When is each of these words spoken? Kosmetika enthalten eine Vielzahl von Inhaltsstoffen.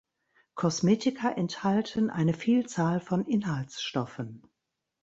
Kosmetika 0.55 1.29
enthalten 1.29 2.09
eine 2.09 2.33
Vielzahl 2.33 2.99
von 3.01 3.23
Inhaltsstoffen. 3.23 4.41